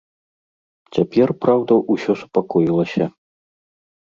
[0.95, 3.03] Цяпер, праўда, усё супакоілася.